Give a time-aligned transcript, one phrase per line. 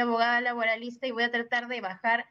[0.00, 2.26] abogada laboralista y voy a tratar de bajar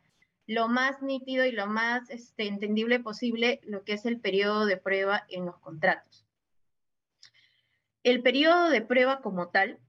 [0.50, 4.78] lo más nítido y lo más este, entendible posible lo que es el periodo de
[4.78, 6.26] prueba en los contratos.
[8.02, 9.80] El periodo de prueba como tal,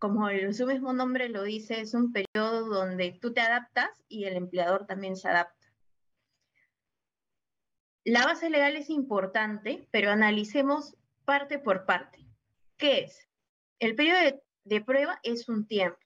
[0.00, 4.34] como su mismo nombre lo dice, es un periodo donde tú te adaptas y el
[4.34, 5.72] empleador también se adapta.
[8.02, 12.26] La base legal es importante, pero analicemos parte por parte.
[12.76, 13.28] ¿Qué es?
[13.78, 15.98] El periodo de, de prueba es un tiempo.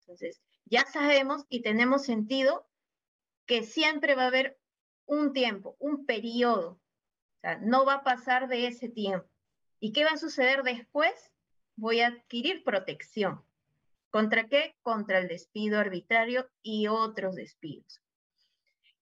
[0.00, 2.68] Entonces, ya sabemos y tenemos sentido
[3.46, 4.58] que siempre va a haber
[5.06, 6.80] un tiempo, un periodo.
[7.60, 9.28] No va a pasar de ese tiempo.
[9.78, 11.32] ¿Y qué va a suceder después?
[11.76, 13.44] Voy a adquirir protección.
[14.10, 14.74] ¿Contra qué?
[14.82, 18.00] Contra el despido arbitrario y otros despidos.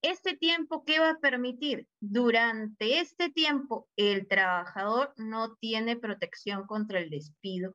[0.03, 1.89] Este tiempo, ¿qué va a permitir?
[1.99, 7.75] Durante este tiempo, el trabajador no tiene protección contra el despido,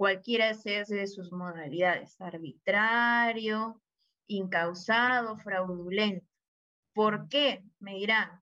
[0.00, 3.82] cualquiera sea de sus modalidades, arbitrario,
[4.28, 6.26] incausado, fraudulento.
[6.94, 7.62] ¿Por qué?
[7.80, 8.40] Me dirán.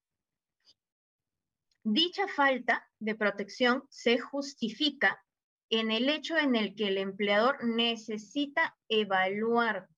[1.83, 5.21] Dicha falta de protección se justifica
[5.69, 9.89] en el hecho en el que el empleador necesita evaluar,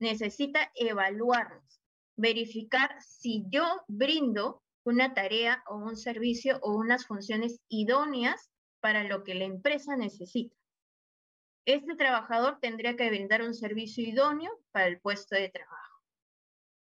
[0.00, 1.82] necesita evaluarnos,
[2.16, 8.51] verificar si yo brindo una tarea o un servicio o unas funciones idóneas
[8.82, 10.56] para lo que la empresa necesita.
[11.64, 16.02] Este trabajador tendría que brindar un servicio idóneo para el puesto de trabajo.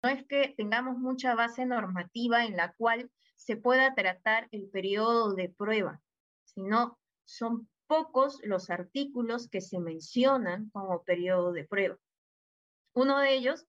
[0.03, 5.33] No es que tengamos mucha base normativa en la cual se pueda tratar el periodo
[5.33, 5.99] de prueba,
[6.43, 11.97] sino son pocos los artículos que se mencionan como periodo de prueba.
[12.93, 13.65] Uno de ellos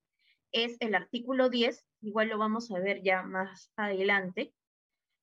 [0.53, 4.53] es el artículo 10, igual lo vamos a ver ya más adelante,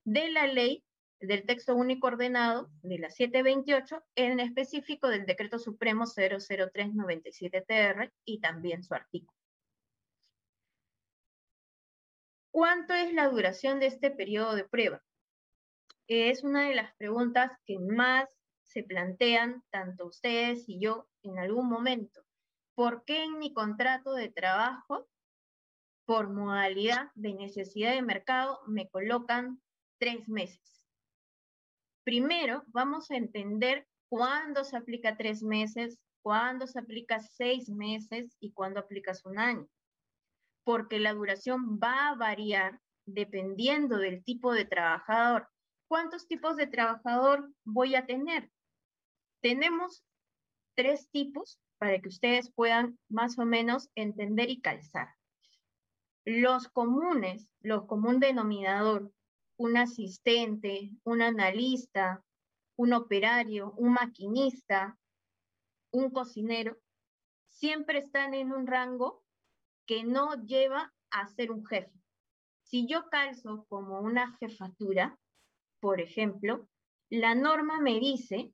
[0.04, 0.84] de la ley
[1.20, 8.82] del texto único ordenado de la 728, en específico del Decreto Supremo 00397-TR y también
[8.82, 9.32] su artículo.
[12.50, 15.02] ¿Cuánto es la duración de este periodo de prueba?
[16.06, 18.28] Es una de las preguntas que más
[18.62, 22.22] se plantean tanto ustedes y yo en algún momento.
[22.74, 25.08] ¿Por qué en mi contrato de trabajo,
[26.04, 29.60] por modalidad de necesidad de mercado, me colocan
[29.98, 30.75] tres meses?
[32.06, 38.52] Primero, vamos a entender cuándo se aplica tres meses, cuándo se aplica seis meses y
[38.52, 39.66] cuándo aplicas un año.
[40.62, 45.48] Porque la duración va a variar dependiendo del tipo de trabajador.
[45.88, 48.52] ¿Cuántos tipos de trabajador voy a tener?
[49.42, 50.04] Tenemos
[50.76, 55.08] tres tipos para que ustedes puedan más o menos entender y calzar.
[56.24, 59.10] Los comunes, los común denominador,
[59.56, 62.24] un asistente, un analista,
[62.76, 64.98] un operario, un maquinista,
[65.90, 66.76] un cocinero,
[67.48, 69.24] siempre están en un rango
[69.86, 71.92] que no lleva a ser un jefe.
[72.64, 75.18] Si yo calzo como una jefatura,
[75.80, 76.68] por ejemplo,
[77.08, 78.52] la norma me dice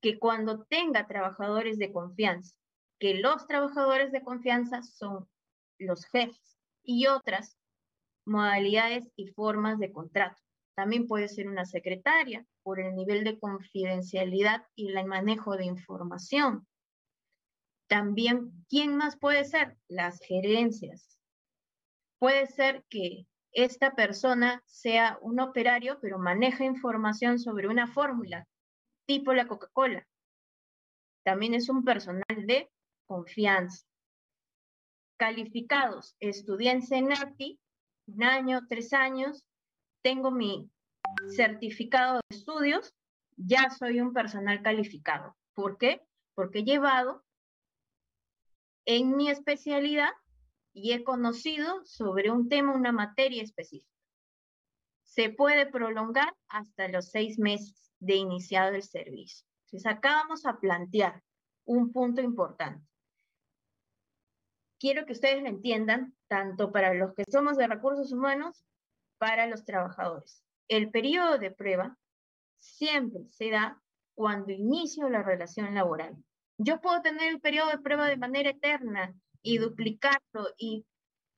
[0.00, 2.54] que cuando tenga trabajadores de confianza,
[2.98, 5.28] que los trabajadores de confianza son
[5.78, 7.58] los jefes y otras
[8.26, 10.42] modalidades y formas de contrato.
[10.76, 16.66] También puede ser una secretaria por el nivel de confidencialidad y el manejo de información.
[17.88, 19.78] También, ¿quién más puede ser?
[19.88, 21.18] Las gerencias.
[22.18, 28.46] Puede ser que esta persona sea un operario, pero maneja información sobre una fórmula,
[29.06, 30.06] tipo la Coca-Cola.
[31.24, 32.70] También es un personal de
[33.06, 33.86] confianza.
[35.18, 37.58] Calificados, estudié en CENATI,
[38.06, 39.44] un año, tres años,
[40.02, 40.70] tengo mi
[41.34, 42.94] certificado de estudios,
[43.36, 45.36] ya soy un personal calificado.
[45.54, 46.02] ¿Por qué?
[46.34, 47.24] Porque he llevado
[48.84, 50.10] en mi especialidad
[50.72, 53.90] y he conocido sobre un tema, una materia específica.
[55.02, 59.46] Se puede prolongar hasta los seis meses de iniciado el servicio.
[59.66, 61.22] Entonces, acá vamos a plantear
[61.64, 62.86] un punto importante
[64.78, 68.64] quiero que ustedes lo entiendan, tanto para los que somos de recursos humanos,
[69.18, 70.42] para los trabajadores.
[70.68, 71.96] El periodo de prueba
[72.58, 73.80] siempre se da
[74.14, 76.16] cuando inicio la relación laboral.
[76.58, 80.86] Yo puedo tener el periodo de prueba de manera eterna y duplicarlo y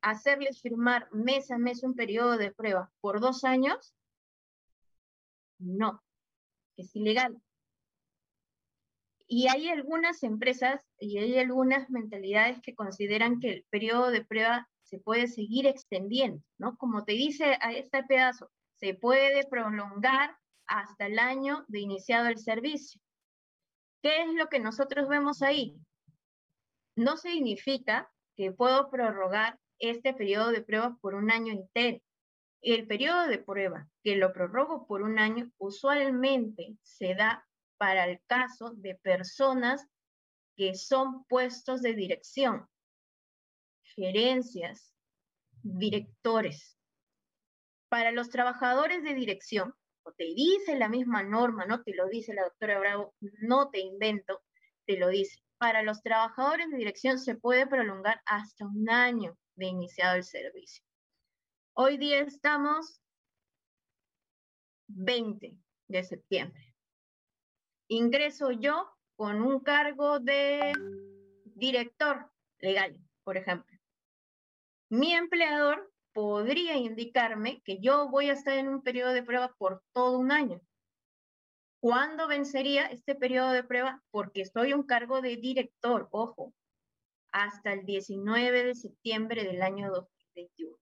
[0.00, 3.94] hacerles firmar mes a mes un periodo de prueba por dos años.
[5.58, 6.02] No,
[6.76, 7.42] es ilegal.
[9.26, 14.68] Y hay algunas empresas y hay algunas mentalidades que consideran que el periodo de prueba
[14.88, 16.76] se puede seguir extendiendo, ¿no?
[16.76, 18.50] Como te dice a este pedazo,
[18.80, 20.36] se puede prolongar
[20.66, 23.00] hasta el año de iniciado el servicio.
[24.02, 25.76] ¿Qué es lo que nosotros vemos ahí?
[26.98, 32.00] no significa que puedo prorrogar este periodo de prueba por un año entero.
[32.60, 37.46] El periodo de prueba que lo prorrogo por un año usualmente se da
[37.78, 39.86] para el caso de personas
[40.56, 42.66] que son puestos de dirección,
[43.98, 44.94] gerencias,
[45.62, 46.78] directores.
[47.88, 49.74] Para los trabajadores de dirección,
[50.04, 53.80] o te dice la misma norma, no te lo dice la doctora Bravo, no te
[53.80, 54.40] invento,
[54.86, 55.42] te lo dice.
[55.58, 60.84] Para los trabajadores de dirección se puede prolongar hasta un año de iniciado el servicio.
[61.74, 63.00] Hoy día estamos
[64.86, 65.56] 20
[65.88, 66.74] de septiembre.
[67.88, 70.72] Ingreso yo con un cargo de
[71.56, 72.30] director
[72.60, 73.77] legal, por ejemplo.
[74.90, 79.82] Mi empleador podría indicarme que yo voy a estar en un periodo de prueba por
[79.92, 80.60] todo un año.
[81.80, 84.02] ¿Cuándo vencería este periodo de prueba?
[84.10, 86.54] Porque estoy un cargo de director, ojo,
[87.30, 90.76] hasta el 19 de septiembre del año 2021.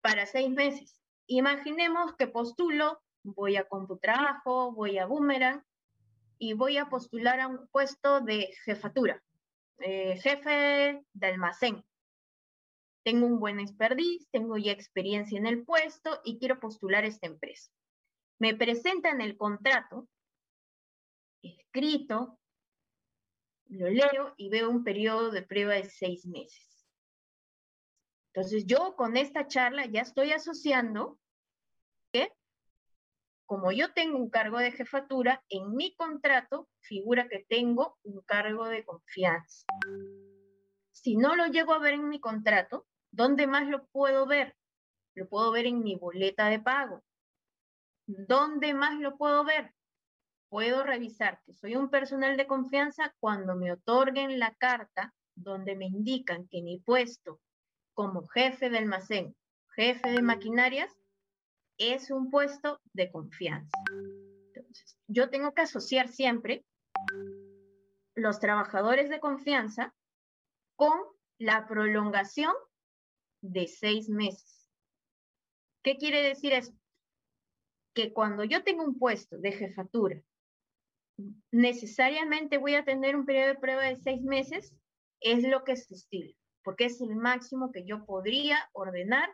[0.00, 1.02] Para seis meses.
[1.26, 5.62] Imaginemos que postulo, voy a CompuTrabajo, voy a Boomerang
[6.38, 9.22] y voy a postular a un puesto de jefatura,
[9.80, 11.84] eh, jefe de almacén.
[13.02, 17.70] Tengo un buen expertise, tengo ya experiencia en el puesto y quiero postular esta empresa.
[18.38, 20.08] Me presentan el contrato
[21.42, 22.38] escrito,
[23.68, 26.86] lo leo y veo un periodo de prueba de seis meses.
[28.32, 31.18] Entonces yo con esta charla ya estoy asociando
[33.50, 38.68] como yo tengo un cargo de jefatura, en mi contrato figura que tengo un cargo
[38.68, 39.66] de confianza.
[40.92, 44.56] Si no lo llego a ver en mi contrato, ¿dónde más lo puedo ver?
[45.16, 47.02] Lo puedo ver en mi boleta de pago.
[48.06, 49.74] ¿Dónde más lo puedo ver?
[50.48, 55.86] Puedo revisar que soy un personal de confianza cuando me otorguen la carta donde me
[55.86, 57.40] indican que mi puesto
[57.94, 59.34] como jefe de almacén,
[59.74, 60.99] jefe de maquinarias,
[61.80, 63.76] es un puesto de confianza.
[64.54, 66.64] Entonces, yo tengo que asociar siempre
[68.14, 69.94] los trabajadores de confianza
[70.76, 70.92] con
[71.38, 72.52] la prolongación
[73.42, 74.68] de seis meses.
[75.82, 76.72] ¿Qué quiere decir eso?
[77.94, 80.22] Que cuando yo tengo un puesto de jefatura,
[81.50, 84.74] necesariamente voy a tener un periodo de prueba de seis meses,
[85.20, 89.30] es lo que se estila, porque es el máximo que yo podría ordenar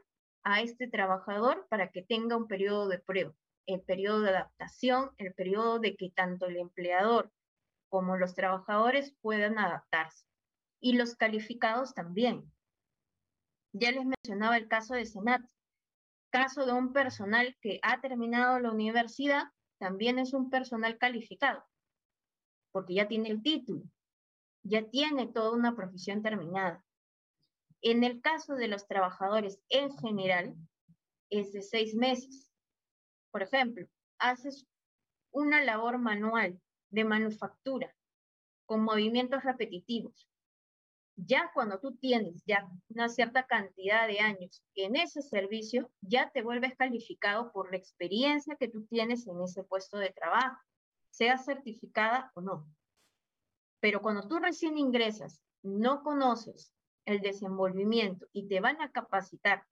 [0.47, 3.35] a este trabajador para que tenga un periodo de prueba,
[3.67, 7.33] el periodo de adaptación, el periodo de que tanto el empleador
[7.89, 10.25] como los trabajadores puedan adaptarse.
[10.81, 12.53] Y los calificados también.
[13.73, 15.43] Ya les mencionaba el caso de Senat.
[16.31, 19.47] Caso de un personal que ha terminado la universidad,
[19.81, 21.65] también es un personal calificado,
[22.71, 23.83] porque ya tiene el título,
[24.63, 26.85] ya tiene toda una profesión terminada.
[27.89, 30.57] En el caso de los trabajadores en general,
[31.31, 32.51] es de seis meses.
[33.31, 33.87] Por ejemplo,
[34.19, 34.67] haces
[35.31, 36.61] una labor manual
[36.91, 37.95] de manufactura
[38.65, 40.29] con movimientos repetitivos
[41.17, 46.43] ya cuando tú tienes ya una cierta cantidad de años en ese servicio, ya te
[46.43, 50.61] vuelves calificado por la experiencia que tú tienes en ese puesto de trabajo,
[51.11, 52.69] sea certificada o no.
[53.81, 56.71] Pero cuando tú recién ingresas, no conoces
[57.07, 59.65] el desenvolvimiento y te van a capacitar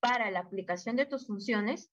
[0.00, 1.90] para la aplicación de tus funciones,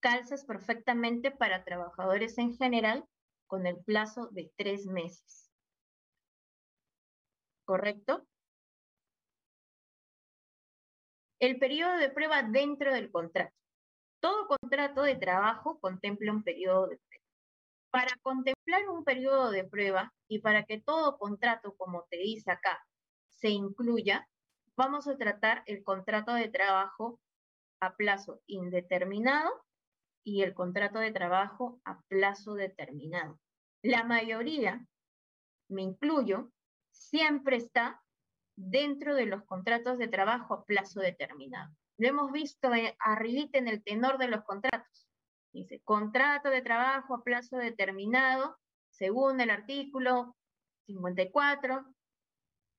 [0.00, 3.04] calzas perfectamente para trabajadores en general
[3.46, 5.52] con el plazo de tres meses.
[7.64, 8.26] ¿correcto?
[11.40, 13.54] El periodo de prueba dentro del contrato.
[14.20, 17.24] Todo contrato de trabajo contempla un periodo de prueba.
[17.90, 22.78] Para contemplar un periodo de prueba y para que todo contrato, como te dice acá,
[23.42, 24.28] se incluya,
[24.76, 27.20] vamos a tratar el contrato de trabajo
[27.80, 29.50] a plazo indeterminado
[30.24, 33.40] y el contrato de trabajo a plazo determinado.
[33.82, 34.86] La mayoría,
[35.68, 36.52] me incluyo,
[36.92, 38.00] siempre está
[38.56, 41.74] dentro de los contratos de trabajo a plazo determinado.
[41.98, 42.70] Lo hemos visto
[43.00, 45.08] arribita en el tenor de los contratos.
[45.52, 48.56] Dice, contrato de trabajo a plazo determinado,
[48.90, 50.36] según el artículo
[50.86, 51.92] 54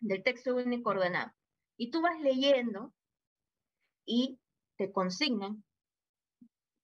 [0.03, 1.31] del texto único ordenado.
[1.77, 2.93] Y tú vas leyendo
[4.05, 4.39] y
[4.77, 5.63] te consignan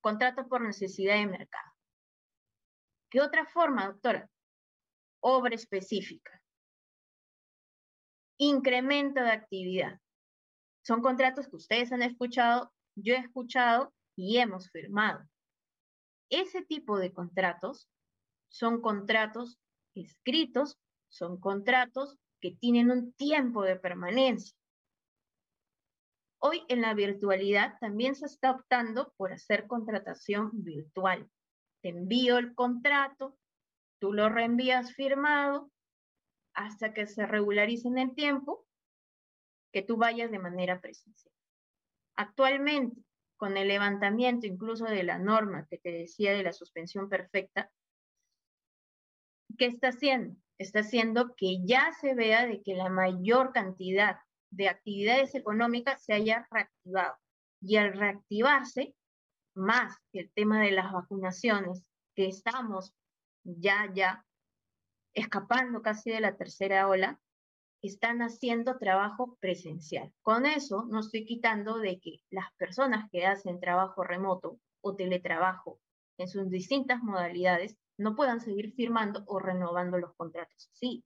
[0.01, 1.71] contrato por necesidad de mercado.
[3.09, 4.29] ¿Qué otra forma, doctora?
[5.21, 6.39] Obra específica
[8.39, 9.99] incremento de actividad.
[10.81, 15.27] Son contratos que ustedes han escuchado, yo he escuchado y hemos firmado.
[16.29, 17.89] Ese tipo de contratos
[18.47, 19.59] son contratos
[19.93, 24.58] escritos son contratos que tienen un tiempo de permanencia.
[26.41, 31.29] Hoy en la virtualidad también se está optando por hacer contratación virtual.
[31.81, 33.38] Te envío el contrato,
[34.00, 35.69] tú lo reenvías firmado
[36.53, 38.65] hasta que se regularice en el tiempo
[39.72, 41.34] que tú vayas de manera presencial.
[42.15, 43.01] Actualmente,
[43.38, 47.72] con el levantamiento incluso de la norma que te decía de la suspensión perfecta,
[49.58, 50.36] ¿qué está haciendo?
[50.59, 54.19] Está haciendo que ya se vea de que la mayor cantidad
[54.51, 57.15] de actividades económicas se haya reactivado.
[57.61, 58.93] Y al reactivarse,
[59.55, 62.93] más que el tema de las vacunaciones, que estamos
[63.43, 64.25] ya, ya
[65.13, 67.19] escapando casi de la tercera ola,
[67.81, 70.13] están haciendo trabajo presencial.
[70.21, 75.79] Con eso no estoy quitando de que las personas que hacen trabajo remoto o teletrabajo
[76.17, 80.69] en sus distintas modalidades no puedan seguir firmando o renovando los contratos.
[80.73, 81.03] Sí,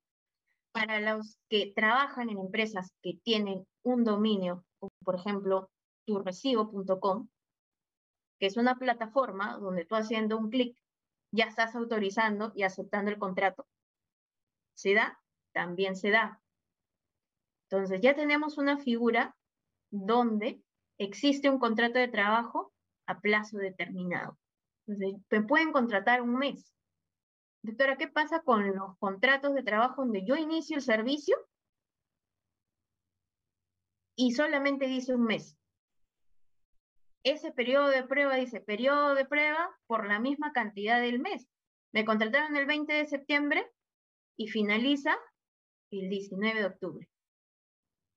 [0.71, 4.63] para los que trabajan en empresas que tienen un dominio,
[5.03, 5.71] por ejemplo
[6.05, 7.29] turrecibo.com,
[8.39, 10.77] que es una plataforma donde tú haciendo un clic
[11.31, 13.65] ya estás autorizando y aceptando el contrato.
[14.75, 15.19] ¿Se da?
[15.51, 16.41] También se da.
[17.69, 19.35] Entonces ya tenemos una figura
[19.91, 20.62] donde
[21.00, 22.71] existe un contrato de trabajo
[23.07, 24.38] a plazo determinado.
[24.85, 26.73] Entonces, te pueden contratar un mes,
[27.63, 31.38] Doctora, ¿qué pasa con los contratos de trabajo donde yo inicio el servicio
[34.17, 35.58] y solamente dice un mes?
[37.24, 41.48] Ese periodo de prueba dice periodo de prueba por la misma cantidad del mes.
[41.93, 43.72] Me contrataron el 20 de septiembre
[44.36, 45.17] y finaliza
[45.89, 47.10] el 19 de octubre.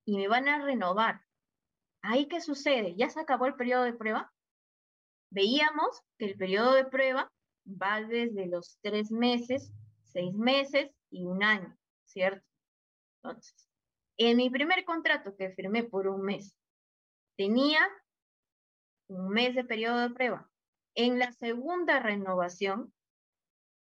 [0.06, 1.20] Y me van a renovar.
[2.02, 2.96] ¿Ahí qué sucede?
[2.96, 4.32] ¿Ya se acabó el periodo de prueba?
[5.30, 7.32] Veíamos que el periodo de prueba
[7.66, 9.72] va desde los tres meses,
[10.04, 12.46] seis meses y un año, ¿cierto?
[13.22, 13.68] Entonces,
[14.18, 16.56] en mi primer contrato que firmé por un mes,
[17.36, 17.80] tenía
[19.08, 20.50] un mes de periodo de prueba.
[20.94, 22.92] En la segunda renovación,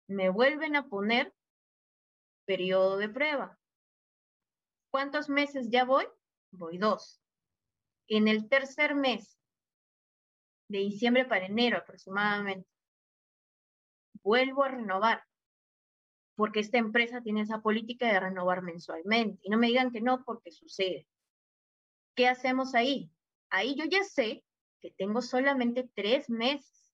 [0.08, 1.32] me vuelven a poner
[2.44, 3.58] periodo de prueba.
[4.90, 6.06] ¿Cuántos meses ya voy?
[6.50, 7.20] Voy dos.
[8.08, 9.38] En el tercer mes,
[10.68, 12.68] de diciembre para enero aproximadamente,
[14.24, 15.22] vuelvo a renovar,
[16.34, 19.40] porque esta empresa tiene esa política de renovar mensualmente.
[19.44, 21.06] Y no me digan que no, porque sucede.
[22.16, 23.12] ¿Qué hacemos ahí?
[23.50, 24.44] Ahí yo ya sé
[24.80, 26.92] que tengo solamente tres meses,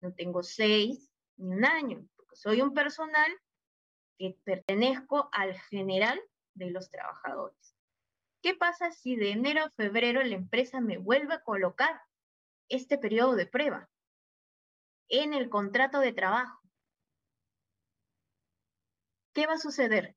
[0.00, 3.30] no tengo seis ni un año, porque soy un personal
[4.18, 6.20] que pertenezco al general
[6.54, 7.76] de los trabajadores.
[8.42, 12.02] ¿Qué pasa si de enero a febrero la empresa me vuelve a colocar
[12.68, 13.88] este periodo de prueba?
[15.12, 16.58] En el contrato de trabajo.
[19.34, 20.16] ¿Qué va a suceder?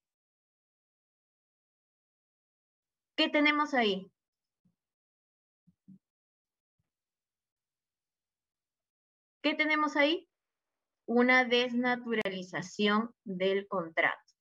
[3.16, 4.12] ¿Qué tenemos ahí?
[9.42, 10.28] ¿Qué tenemos ahí?
[11.06, 14.34] Una desnaturalización del contrato.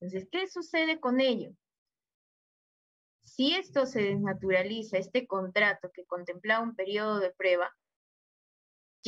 [0.00, 1.50] Entonces, ¿qué sucede con ello?
[3.22, 7.74] Si esto se desnaturaliza, este contrato que contemplaba un periodo de prueba,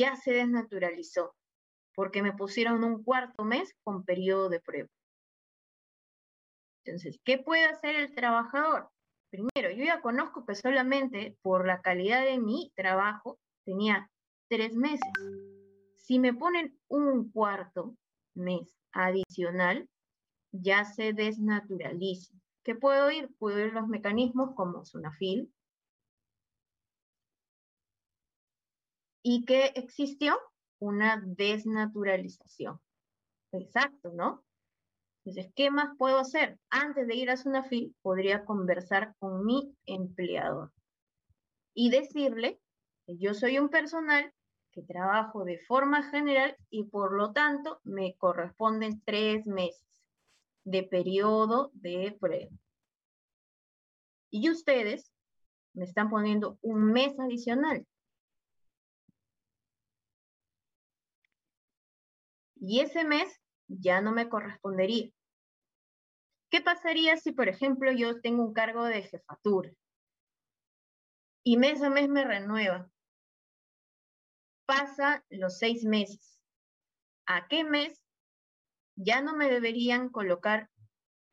[0.01, 1.35] ya se desnaturalizó,
[1.93, 4.89] porque me pusieron un cuarto mes con periodo de prueba.
[6.83, 8.89] Entonces, ¿qué puede hacer el trabajador?
[9.29, 14.09] Primero, yo ya conozco que solamente por la calidad de mi trabajo tenía
[14.49, 15.13] tres meses.
[15.97, 17.95] Si me ponen un cuarto
[18.33, 19.87] mes adicional,
[20.51, 22.33] ya se desnaturaliza.
[22.63, 23.29] ¿Qué puedo ir?
[23.37, 25.53] Puedo ir los mecanismos como Sunafil,
[29.23, 30.37] y que existió
[30.79, 32.79] una desnaturalización.
[33.51, 34.43] Exacto, ¿no?
[35.23, 36.57] Entonces, ¿qué más puedo hacer?
[36.69, 40.71] Antes de ir a Sunafil, podría conversar con mi empleador
[41.73, 42.59] y decirle
[43.05, 44.33] que yo soy un personal
[44.71, 49.85] que trabajo de forma general y por lo tanto me corresponden tres meses
[50.63, 52.51] de periodo de prueba.
[54.29, 55.11] Y ustedes
[55.73, 57.85] me están poniendo un mes adicional.
[62.61, 65.11] Y ese mes ya no me correspondería.
[66.51, 69.71] ¿Qué pasaría si, por ejemplo, yo tengo un cargo de jefatura
[71.43, 72.89] y mes a mes me renueva?
[74.67, 76.39] Pasa los seis meses.
[77.25, 78.05] ¿A qué mes
[78.95, 80.69] ya no me deberían colocar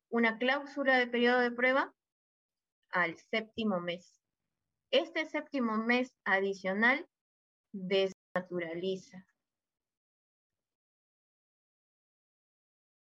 [0.09, 1.93] una cláusula de periodo de prueba?
[2.89, 4.19] Al séptimo mes.
[4.89, 7.07] Este séptimo mes adicional
[7.71, 9.28] desnaturaliza.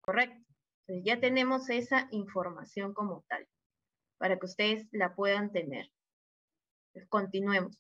[0.06, 0.46] Correcto.
[0.88, 3.48] Entonces ya tenemos esa información como tal,
[4.20, 5.92] para que ustedes la puedan tener.
[7.10, 7.80] continuemos.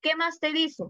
[0.00, 0.84] ¿Qué más te dice?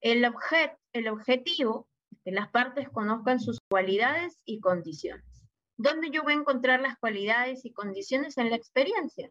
[0.00, 5.24] El, objet, el objetivo es que las partes conozcan sus cualidades y condiciones.
[5.76, 9.30] ¿Dónde yo voy a encontrar las cualidades y condiciones en la experiencia?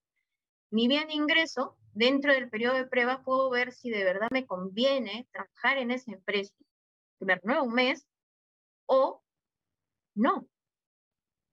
[0.71, 5.27] Ni bien ingreso, dentro del periodo de prueba puedo ver si de verdad me conviene
[5.31, 6.53] trabajar en esa empresa,
[7.17, 8.07] primer nuevo mes,
[8.93, 9.23] o
[10.15, 10.49] no.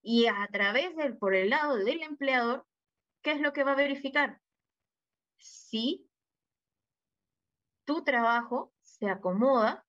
[0.03, 2.67] Y a través del, por el lado del empleador,
[3.23, 4.41] ¿qué es lo que va a verificar?
[5.37, 6.11] Si
[7.85, 9.87] tu trabajo se acomoda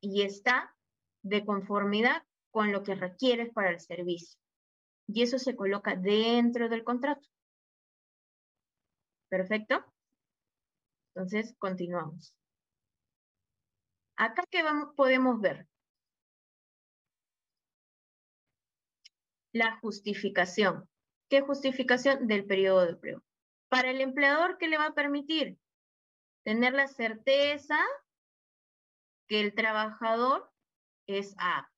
[0.00, 0.76] y está
[1.22, 4.38] de conformidad con lo que requieres para el servicio.
[5.06, 7.26] Y eso se coloca dentro del contrato.
[9.30, 9.82] ¿Perfecto?
[11.14, 12.36] Entonces, continuamos.
[14.16, 15.66] Acá, ¿qué vamos, podemos ver?
[19.54, 20.86] La justificación.
[21.30, 23.22] ¿Qué justificación del periodo de prueba?
[23.70, 25.56] Para el empleador, ¿qué le va a permitir?
[26.42, 27.78] Tener la certeza
[29.28, 30.52] que el trabajador
[31.06, 31.74] es apto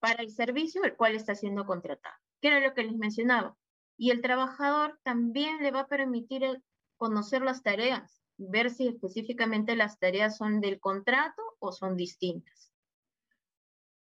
[0.00, 3.56] para el servicio el cual está siendo contratado, que era lo que les mencionaba.
[3.98, 6.62] Y el trabajador también le va a permitir
[6.96, 12.57] conocer las tareas, ver si específicamente las tareas son del contrato o son distintas.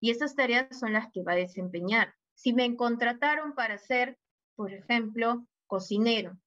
[0.06, 2.14] Y esas tareas son las que va a desempeñar.
[2.32, 4.16] Si me contrataron para ser,
[4.54, 6.38] por ejemplo, cocinero,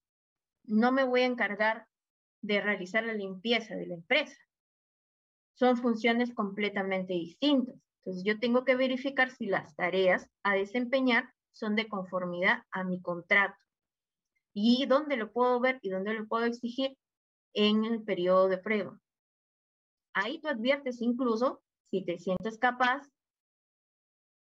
[0.64, 1.86] no me voy a encargar
[2.40, 4.34] de realizar la limpieza de la empresa.
[5.52, 7.76] Son funciones completamente distintas.
[7.98, 13.02] Entonces yo tengo que verificar si las tareas a desempeñar son de conformidad a mi
[13.02, 13.58] contrato.
[14.54, 16.96] ¿Y dónde lo puedo ver y dónde lo puedo exigir?
[17.52, 18.98] En el periodo de prueba.
[20.14, 23.06] Ahí tú adviertes incluso si te sientes capaz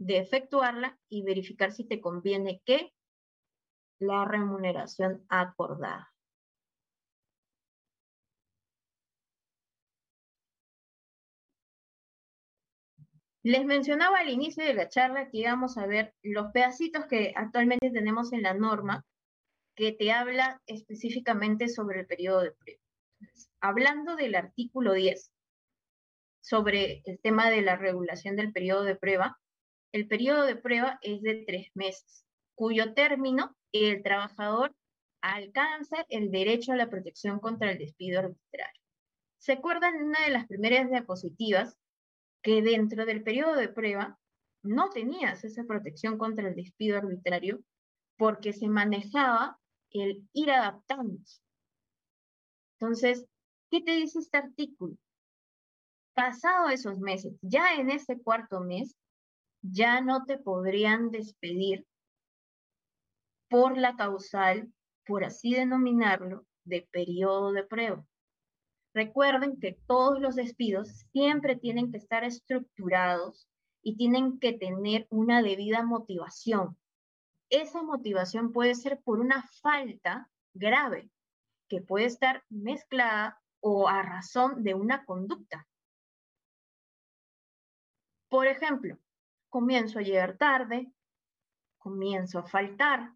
[0.01, 2.93] de efectuarla y verificar si te conviene que
[4.01, 6.11] la remuneración acordada.
[13.43, 17.91] Les mencionaba al inicio de la charla que íbamos a ver los pedacitos que actualmente
[17.91, 19.05] tenemos en la norma
[19.75, 22.81] que te habla específicamente sobre el periodo de prueba.
[23.61, 25.31] Hablando del artículo 10,
[26.41, 29.39] sobre el tema de la regulación del periodo de prueba,
[29.93, 32.25] el periodo de prueba es de tres meses,
[32.55, 34.75] cuyo término el trabajador
[35.21, 38.83] alcanza el derecho a la protección contra el despido arbitrario.
[39.39, 41.77] ¿Se acuerdan en una de las primeras diapositivas
[42.43, 44.19] que dentro del periodo de prueba
[44.63, 47.61] no tenías esa protección contra el despido arbitrario
[48.17, 49.59] porque se manejaba
[49.91, 51.41] el ir adaptándose.
[52.79, 53.27] Entonces,
[53.71, 54.97] ¿qué te dice este artículo?
[56.15, 58.95] Pasado esos meses, ya en ese cuarto mes,
[59.63, 61.87] ya no te podrían despedir
[63.49, 64.73] por la causal,
[65.07, 68.07] por así denominarlo, de periodo de prueba.
[68.95, 73.49] Recuerden que todos los despidos siempre tienen que estar estructurados
[73.83, 76.77] y tienen que tener una debida motivación.
[77.51, 81.11] Esa motivación puede ser por una falta grave,
[81.69, 85.67] que puede estar mezclada o a razón de una conducta.
[88.29, 88.99] Por ejemplo,
[89.51, 90.91] comienzo a llegar tarde,
[91.79, 93.13] comienzo a faltar.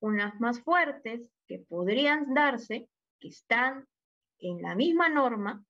[0.00, 2.88] Unas más fuertes, que podrían darse,
[3.20, 3.86] que están
[4.38, 5.64] en la misma norma,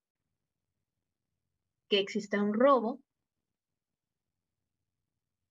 [1.89, 3.01] que exista un robo,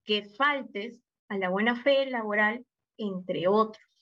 [0.04, 2.66] que faltes a la buena fe laboral,
[2.98, 3.95] entre otros.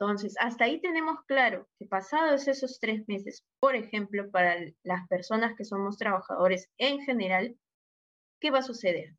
[0.00, 5.54] Entonces, hasta ahí tenemos claro que pasados esos tres meses, por ejemplo, para las personas
[5.56, 7.56] que somos trabajadores en general,
[8.40, 9.18] ¿qué va a suceder?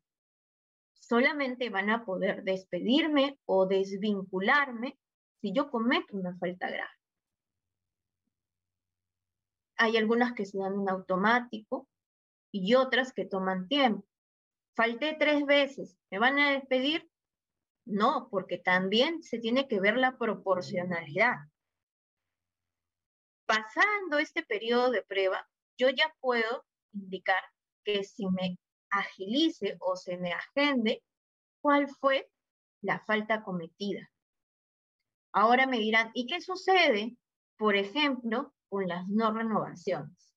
[1.10, 4.96] solamente van a poder despedirme o desvincularme
[5.40, 6.96] si yo cometo una falta grave.
[9.76, 11.88] Hay algunas que se dan en automático
[12.52, 14.06] y otras que toman tiempo.
[14.76, 17.09] Falté tres veces, ¿me van a despedir?
[17.84, 21.34] No, porque también se tiene que ver la proporcionalidad.
[23.46, 27.42] Pasando este periodo de prueba, yo ya puedo indicar
[27.84, 28.58] que si me
[28.90, 31.02] agilice o se me agende
[31.60, 32.30] cuál fue
[32.82, 34.10] la falta cometida.
[35.32, 37.16] Ahora me dirán, ¿y qué sucede,
[37.56, 40.34] por ejemplo, con las no renovaciones?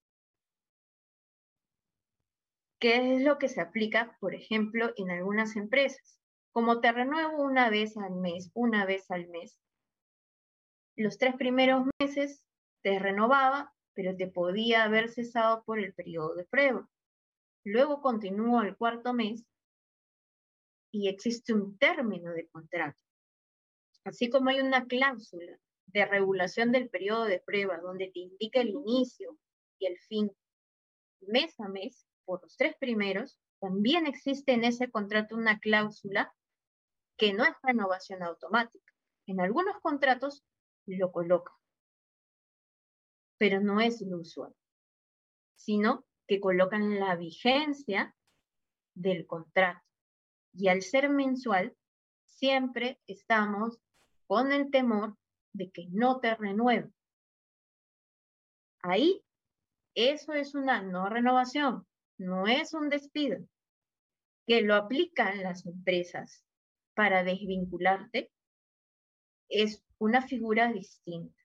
[2.79, 6.22] ¿Qué es lo que se aplica, por ejemplo, en algunas empresas?
[6.53, 9.59] Como te renuevo una vez al mes, una vez al mes,
[10.95, 12.43] los tres primeros meses
[12.83, 16.89] te renovaba pero te podía haber cesado por el periodo de prueba.
[17.63, 19.45] Luego continúo el cuarto mes
[20.91, 22.99] y existe un término de contrato.
[24.03, 28.69] Así como hay una cláusula de regulación del periodo de prueba donde te indica el
[28.69, 29.37] inicio
[29.79, 30.31] y el fin
[31.21, 36.33] mes a mes por los tres primeros, también existe en ese contrato una cláusula
[37.23, 38.93] que no es renovación automática.
[39.27, 40.43] En algunos contratos
[40.85, 41.53] lo coloca,
[43.37, 44.53] pero no es lo usual,
[45.55, 48.13] sino que colocan la vigencia
[48.93, 49.79] del contrato.
[50.51, 51.73] Y al ser mensual,
[52.25, 53.79] siempre estamos
[54.27, 55.15] con el temor
[55.53, 56.93] de que no te renueven.
[58.81, 59.23] Ahí,
[59.95, 63.37] eso es una no renovación, no es un despido,
[64.45, 66.43] que lo aplican las empresas
[66.95, 68.31] para desvincularte,
[69.49, 71.35] es una figura distinta.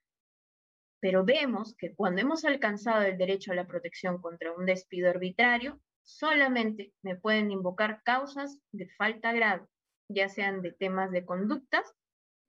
[0.99, 5.79] Pero vemos que cuando hemos alcanzado el derecho a la protección contra un despido arbitrario,
[6.03, 9.65] solamente me pueden invocar causas de falta grave,
[10.09, 11.93] ya sean de temas de conductas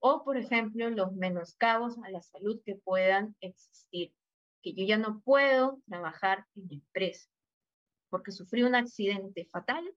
[0.01, 4.15] o, por ejemplo, los menoscabos a la salud que puedan existir,
[4.63, 7.29] que yo ya no puedo trabajar en empresa
[8.11, 9.89] porque sufrí un accidente fatal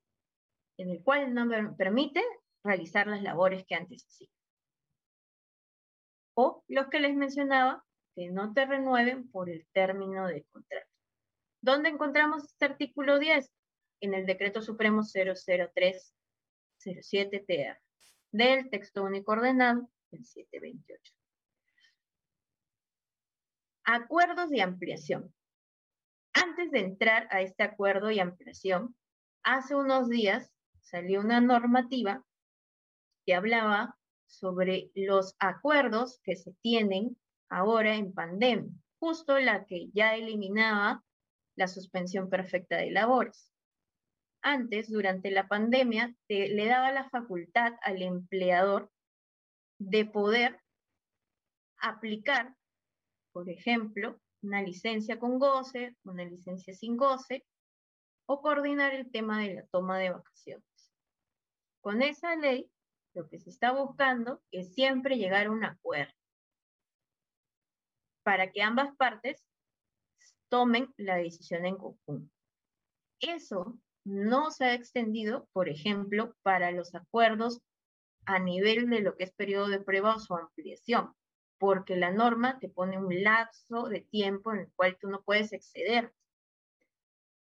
[0.77, 2.23] en el cual no me permite
[2.63, 4.29] realizar las labores que antes hacía.
[6.35, 10.89] O los que les mencionaba, que no te renueven por el término de contrato.
[11.61, 13.51] ¿Dónde encontramos este artículo 10?
[14.01, 17.77] En el Decreto Supremo 00307-TR
[18.31, 21.13] del texto único ordenado del 728.
[23.85, 25.33] Acuerdos de ampliación.
[26.33, 28.95] Antes de entrar a este acuerdo y ampliación,
[29.43, 32.23] hace unos días salió una normativa
[33.25, 37.17] que hablaba sobre los acuerdos que se tienen
[37.49, 41.03] ahora en pandemia, justo la que ya eliminaba
[41.55, 43.51] la suspensión perfecta de labores.
[44.41, 48.91] Antes, durante la pandemia, le daba la facultad al empleador
[49.79, 50.59] de poder
[51.77, 52.55] aplicar,
[53.31, 57.45] por ejemplo, una licencia con goce, una licencia sin goce,
[58.25, 60.91] o coordinar el tema de la toma de vacaciones.
[61.81, 62.69] Con esa ley,
[63.13, 66.13] lo que se está buscando es siempre llegar a un acuerdo
[68.23, 69.43] para que ambas partes
[70.49, 72.33] tomen la decisión en conjunto.
[73.19, 77.61] Eso no se ha extendido, por ejemplo, para los acuerdos
[78.25, 81.13] a nivel de lo que es periodo de prueba o su ampliación,
[81.57, 85.53] porque la norma te pone un lapso de tiempo en el cual tú no puedes
[85.53, 86.13] exceder.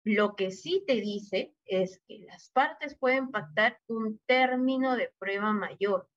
[0.04, 5.52] Lo que sí te dice es que las partes pueden pactar un término de prueba
[5.52, 6.08] mayor,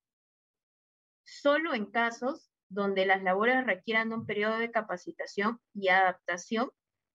[1.23, 6.71] solo en casos donde las labores requieran un periodo de capacitación y adaptación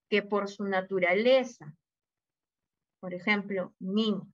[0.09, 1.75] que por su naturaleza,
[3.01, 4.31] por ejemplo, mínimo,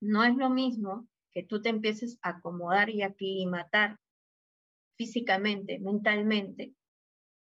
[0.00, 3.98] no es lo mismo que tú te empieces a acomodar y aclimatar
[4.96, 6.74] físicamente, mentalmente,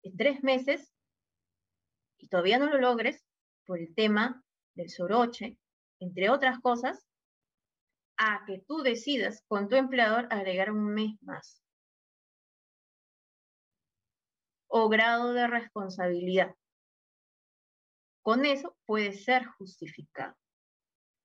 [0.04, 0.94] en tres meses
[2.18, 3.26] y todavía no lo logres
[3.66, 4.44] por el tema
[4.76, 5.58] del soroche,
[6.00, 7.06] entre otras cosas,
[8.18, 11.62] a que tú decidas con tu empleador agregar un mes más.
[14.68, 16.56] O grado de responsabilidad.
[18.24, 20.36] Con eso puede ser justificado.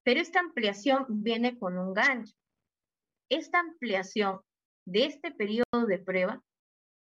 [0.02, 2.34] Pero esta ampliación viene con un gancho.
[3.28, 4.40] Esta ampliación
[4.86, 6.42] de este periodo de prueba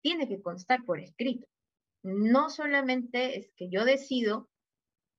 [0.03, 1.47] tiene que constar por escrito.
[2.03, 4.49] No solamente es que yo decido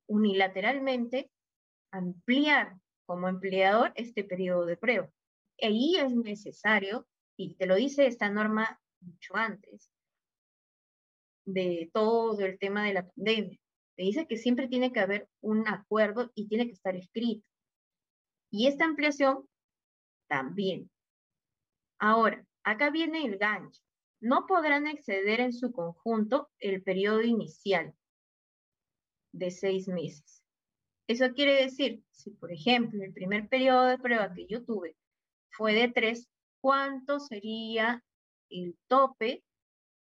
[0.09, 1.31] unilateralmente
[1.91, 5.09] ampliar como empleador este periodo de prueba.
[5.61, 9.89] Ahí es necesario, y te lo dice esta norma mucho antes,
[11.45, 13.57] de todo el tema de la pandemia.
[13.95, 17.45] Te dice que siempre tiene que haber un acuerdo y tiene que estar escrito.
[18.51, 19.47] Y esta ampliación
[20.27, 20.89] también.
[21.99, 23.81] Ahora, acá viene el gancho.
[24.21, 27.93] No podrán exceder en su conjunto el periodo inicial
[29.31, 30.43] de seis meses.
[31.07, 34.95] Eso quiere decir, si por ejemplo el primer periodo de prueba que yo tuve
[35.51, 36.29] fue de tres,
[36.61, 38.03] ¿cuánto sería
[38.49, 39.43] el tope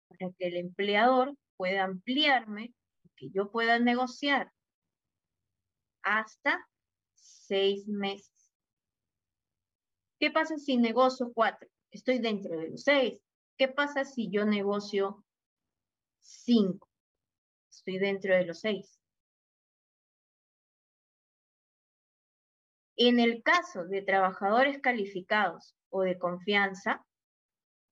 [0.09, 2.75] para que el empleador pueda ampliarme,
[3.17, 4.51] que yo pueda negociar
[6.03, 6.67] hasta
[7.15, 8.33] seis meses?
[10.19, 11.69] ¿Qué pasa si negocio cuatro?
[11.91, 13.21] Estoy dentro de los seis.
[13.59, 15.25] ¿Qué pasa si yo negocio
[16.21, 16.89] cinco?
[17.71, 18.99] Estoy dentro de los seis.
[22.97, 27.05] En el caso de trabajadores calificados o de confianza,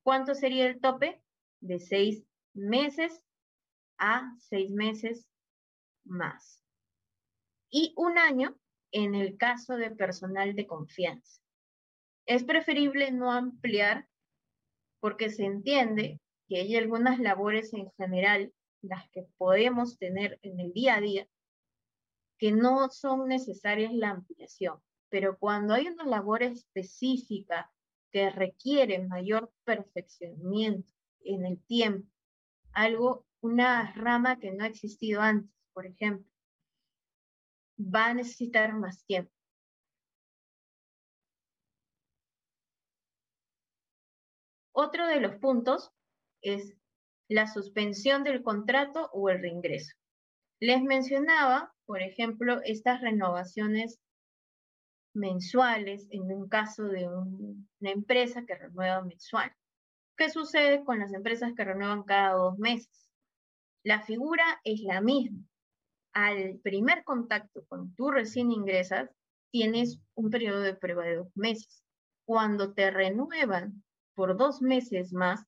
[0.02, 1.22] ¿cuánto sería el tope?
[1.60, 3.22] De seis meses
[3.98, 5.26] a seis meses
[6.04, 6.62] más.
[7.70, 8.56] Y un año
[8.92, 11.42] en el caso de personal de confianza.
[12.26, 14.08] Es preferible no ampliar
[15.00, 20.72] porque se entiende que hay algunas labores en general, las que podemos tener en el
[20.72, 21.28] día a día,
[22.38, 24.80] que no son necesarias la ampliación.
[25.14, 27.72] Pero cuando hay una labor específica
[28.10, 32.10] que requiere mayor perfeccionamiento en el tiempo,
[32.72, 36.28] algo, una rama que no ha existido antes, por ejemplo,
[37.78, 39.30] va a necesitar más tiempo.
[44.72, 45.92] Otro de los puntos
[46.42, 46.76] es
[47.28, 49.94] la suspensión del contrato o el reingreso.
[50.58, 54.00] Les mencionaba, por ejemplo, estas renovaciones
[55.14, 59.52] mensuales en un caso de una empresa que renueva mensual.
[60.16, 63.10] ¿Qué sucede con las empresas que renuevan cada dos meses?
[63.84, 65.40] La figura es la misma.
[66.12, 69.10] Al primer contacto, cuando tú recién ingresas,
[69.50, 71.82] tienes un periodo de prueba de dos meses.
[72.24, 73.82] Cuando te renuevan
[74.14, 75.44] por dos meses más,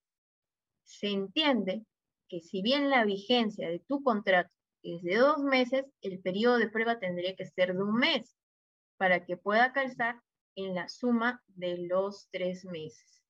[0.85, 1.85] se entiende
[2.29, 4.51] que si bien la vigencia de tu contrato
[4.83, 8.37] es de dos meses, el periodo de prueba tendría que ser de un mes
[8.97, 10.23] para que pueda calzar
[10.55, 13.23] en la suma de los tres meses.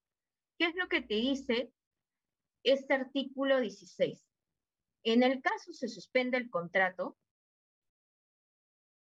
[0.58, 1.72] ¿Qué es lo que te dice
[2.62, 4.24] este artículo 16?
[5.04, 7.16] En el caso se suspende el contrato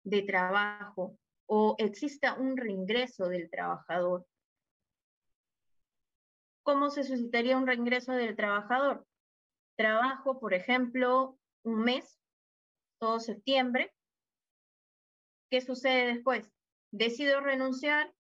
[0.04, 4.26] de trabajo o exista un reingreso del trabajador
[6.70, 9.04] ¿Cómo se suscitaría un reingreso del trabajador?
[9.76, 12.20] Trabajo, por ejemplo, un mes,
[13.00, 13.92] todo septiembre.
[15.50, 16.52] ¿Qué sucede después?
[16.92, 18.14] Decido renunciar,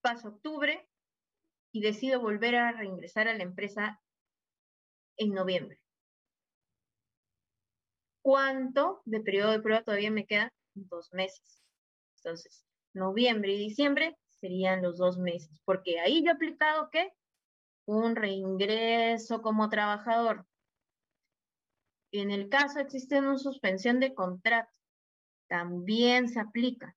[0.00, 0.88] paso octubre
[1.72, 4.00] y decido volver a reingresar a la empresa
[5.16, 5.80] en noviembre.
[8.22, 10.52] ¿Cuánto de periodo de prueba todavía me queda?
[10.74, 11.62] Dos meses.
[12.16, 17.12] Entonces, noviembre y diciembre serían los dos meses, porque ahí yo he aplicado qué?
[17.86, 20.46] Un reingreso como trabajador.
[22.12, 24.72] En el caso existe una suspensión de contrato,
[25.48, 26.96] también se aplica.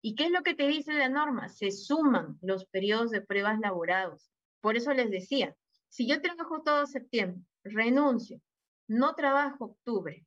[0.00, 1.48] ¿Y qué es lo que te dice la norma?
[1.48, 4.30] Se suman los periodos de pruebas laborados.
[4.60, 5.56] Por eso les decía,
[5.88, 8.40] si yo trabajo todo septiembre, renuncio,
[8.88, 10.24] no trabajo octubre,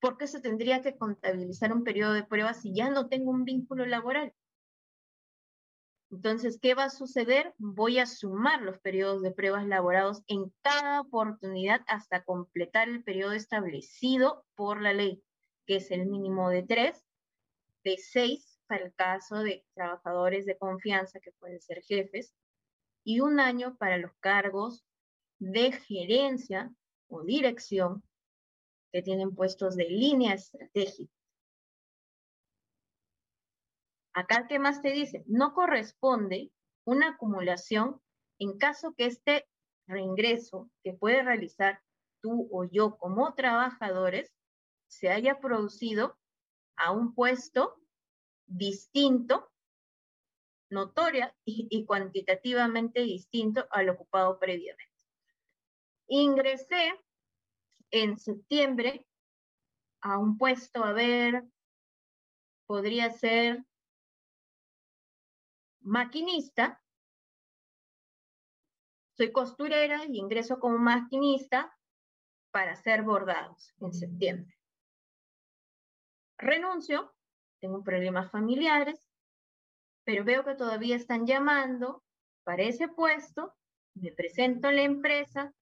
[0.00, 3.44] ¿por qué se tendría que contabilizar un periodo de pruebas si ya no tengo un
[3.44, 4.34] vínculo laboral?
[6.10, 7.54] Entonces, ¿qué va a suceder?
[7.58, 13.32] Voy a sumar los periodos de pruebas laborados en cada oportunidad hasta completar el periodo
[13.32, 15.22] establecido por la ley,
[15.66, 17.04] que es el mínimo de tres,
[17.84, 22.34] de seis para el caso de trabajadores de confianza, que pueden ser jefes,
[23.04, 24.84] y un año para los cargos
[25.38, 26.72] de gerencia
[27.08, 28.02] o dirección
[28.92, 31.17] que tienen puestos de línea estratégica.
[34.18, 35.22] Acá, ¿qué más te dice?
[35.28, 36.50] No corresponde
[36.84, 38.02] una acumulación
[38.40, 39.48] en caso que este
[39.86, 41.80] reingreso que puede realizar
[42.20, 44.34] tú o yo como trabajadores
[44.88, 46.18] se haya producido
[46.74, 47.76] a un puesto
[48.46, 49.52] distinto,
[50.68, 55.06] notoria y, y cuantitativamente distinto al ocupado previamente.
[56.08, 56.92] Ingresé
[57.92, 59.06] en septiembre
[60.00, 61.44] a un puesto, a ver,
[62.66, 63.64] podría ser
[65.88, 66.80] maquinista,
[69.16, 71.74] soy costurera y ingreso como maquinista
[72.52, 74.56] para hacer bordados en septiembre.
[76.38, 77.14] Renuncio,
[77.60, 79.08] tengo problemas familiares,
[80.04, 82.04] pero veo que todavía están llamando
[82.44, 83.56] para ese puesto,
[83.94, 85.52] me presento a la empresa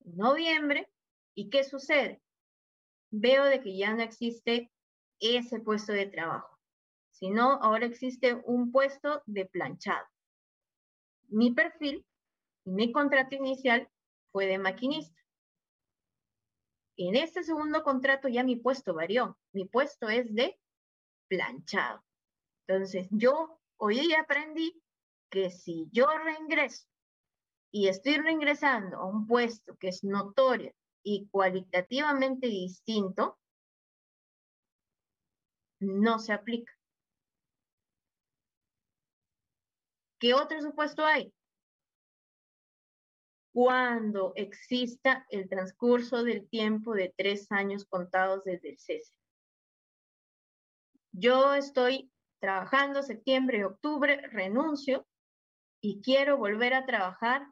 [0.00, 0.90] en noviembre,
[1.34, 2.20] ¿y qué sucede?
[3.10, 4.72] Veo de que ya no existe
[5.20, 6.53] ese puesto de trabajo
[7.14, 10.04] sino ahora existe un puesto de planchado.
[11.28, 12.04] Mi perfil
[12.64, 13.88] y mi contrato inicial
[14.32, 15.22] fue de maquinista.
[16.96, 19.38] En este segundo contrato ya mi puesto varió.
[19.52, 20.58] Mi puesto es de
[21.28, 22.04] planchado.
[22.66, 24.82] Entonces, yo hoy aprendí
[25.30, 26.86] que si yo reingreso
[27.70, 30.72] y estoy reingresando a un puesto que es notorio
[31.04, 33.38] y cualitativamente distinto,
[35.80, 36.73] no se aplica.
[40.24, 41.30] ¿Qué otro supuesto hay?
[43.52, 49.12] Cuando exista el transcurso del tiempo de tres años contados desde el cese.
[51.12, 52.10] Yo estoy
[52.40, 55.06] trabajando septiembre y octubre, renuncio
[55.82, 57.46] y quiero volver a trabajar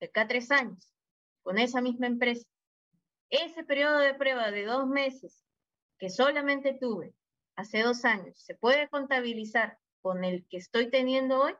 [0.00, 0.92] de acá tres años
[1.44, 2.48] con esa misma empresa.
[3.30, 5.44] Ese periodo de prueba de dos meses
[5.96, 7.14] que solamente tuve
[7.54, 11.54] hace dos años, ¿se puede contabilizar con el que estoy teniendo hoy?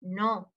[0.00, 0.52] No,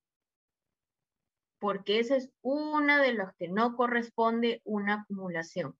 [1.62, 5.78] porque ese es uno de los que no corresponde una acumulación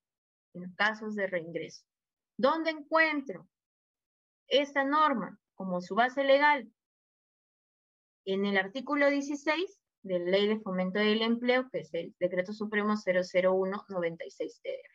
[0.54, 1.84] en casos de reingreso.
[2.38, 3.48] ¿Dónde encuentro
[4.48, 6.72] esta norma como su base legal?
[8.26, 12.54] En el artículo 16 de la Ley de Fomento del Empleo, que es el Decreto
[12.54, 14.90] Supremo 001-96-TR.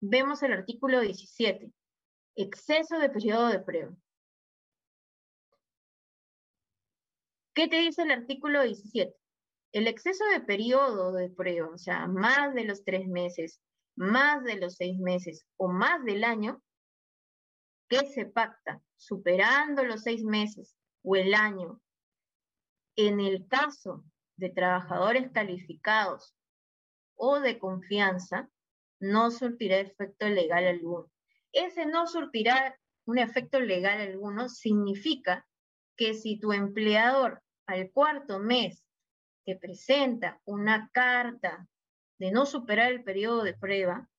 [0.00, 1.72] Vemos el artículo 17,
[2.34, 3.94] exceso de periodo de prueba.
[7.54, 9.14] ¿Qué te dice el artículo 17?
[9.72, 13.60] El exceso de periodo de prueba, o sea, más de los tres meses,
[13.94, 16.62] más de los seis meses o más del año,
[17.88, 21.78] que se pacta superando los seis meses o el año,
[22.96, 24.02] en el caso
[24.36, 26.34] de trabajadores calificados
[27.16, 28.48] o de confianza,
[28.98, 31.10] no surtirá efecto legal alguno.
[31.52, 35.46] Ese no surtirá un efecto legal alguno significa
[36.02, 38.84] que si tu empleador al cuarto mes
[39.44, 41.68] te presenta una carta
[42.18, 44.10] de no superar el periodo de prueba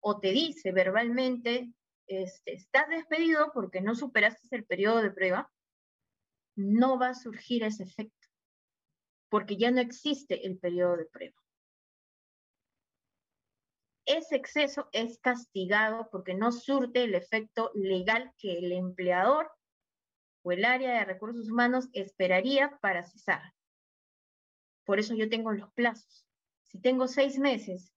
[0.00, 1.70] o te dice verbalmente,
[2.06, 5.52] este, estás despedido porque no superaste el periodo de prueba,
[6.56, 8.28] no va a surgir ese efecto,
[9.28, 11.38] porque ya no existe el periodo de prueba.
[14.06, 19.50] Ese exceso es castigado porque no surte el efecto legal que el empleador
[20.52, 23.54] el área de recursos humanos esperaría para cesar.
[24.84, 26.26] Por eso yo tengo los plazos.
[26.62, 27.92] Si tengo seis meses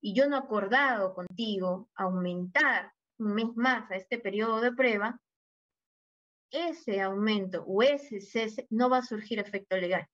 [0.00, 5.20] y yo no he acordado contigo aumentar un mes más a este periodo de prueba,
[6.50, 10.06] ese aumento o ese cese no va a surgir efecto legal.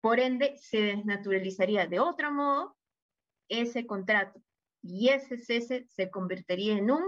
[0.00, 2.76] Por ende, se desnaturalizaría de otro modo
[3.48, 4.42] ese contrato
[4.82, 7.02] y ese cese se convertiría en un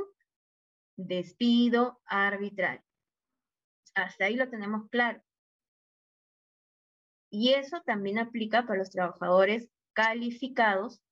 [0.97, 2.83] despido arbitral.
[3.95, 5.21] Hasta ahí lo tenemos claro.
[7.31, 11.03] Y eso también aplica para los trabajadores calificados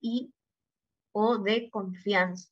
[0.00, 0.34] y
[1.12, 2.50] o de confianza.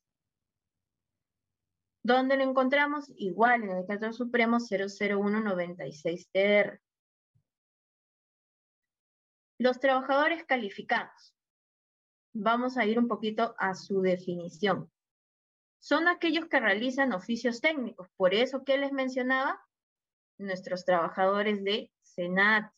[2.04, 3.12] ¿Dónde lo encontramos?
[3.16, 6.80] Igual en el decreto supremo 00196-TR.
[9.58, 11.36] Los trabajadores calificados.
[12.34, 14.90] Vamos a ir un poquito a su definición.
[15.78, 18.08] Son aquellos que realizan oficios técnicos.
[18.16, 19.64] Por eso, ¿qué les mencionaba?
[20.42, 22.72] Nuestros trabajadores de SENAT,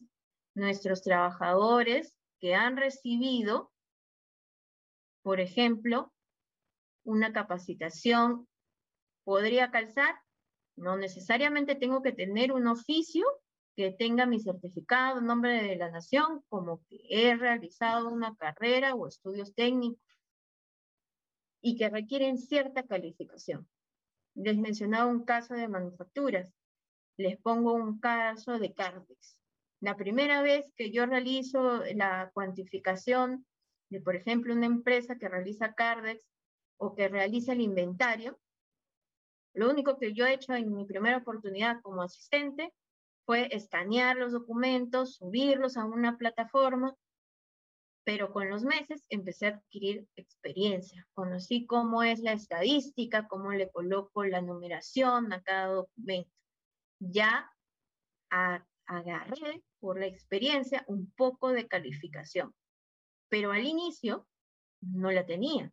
[0.55, 3.73] nuestros trabajadores que han recibido,
[5.23, 6.13] por ejemplo,
[7.05, 8.47] una capacitación
[9.25, 10.15] podría calzar.
[10.77, 13.25] No necesariamente tengo que tener un oficio
[13.77, 19.09] que tenga mi certificado nombre de la nación, como que he realizado una carrera o
[19.09, 20.03] estudios técnicos
[21.63, 23.67] y que requieren cierta calificación.
[24.35, 26.53] Les mencionaba un caso de manufacturas.
[27.17, 29.39] Les pongo un caso de Cardex.
[29.81, 33.47] La primera vez que yo realizo la cuantificación
[33.91, 36.23] de, por ejemplo, una empresa que realiza Cardex
[36.79, 38.39] o que realiza el inventario,
[39.55, 42.73] lo único que yo he hecho en mi primera oportunidad como asistente
[43.25, 46.97] fue escanear los documentos, subirlos a una plataforma,
[48.05, 51.07] pero con los meses empecé a adquirir experiencia.
[51.15, 56.31] Conocí cómo es la estadística, cómo le coloco la numeración a cada documento.
[57.11, 57.51] Ya
[58.87, 62.55] agarré por la experiencia un poco de calificación,
[63.29, 64.27] pero al inicio
[64.81, 65.73] no la tenía.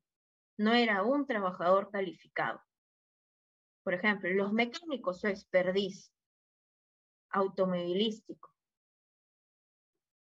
[0.57, 2.61] No era un trabajador calificado.
[3.83, 6.13] Por ejemplo, los mecánicos su expertise
[7.29, 8.53] automovilístico.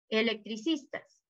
[0.09, 1.21] Electricistas,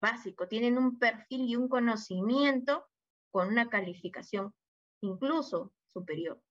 [0.00, 2.86] básico, tienen un perfil y un conocimiento
[3.30, 4.54] con una calificación
[5.00, 6.42] incluso superior.